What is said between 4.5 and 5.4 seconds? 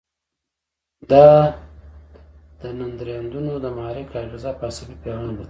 په عصبي پیغام بدلوي.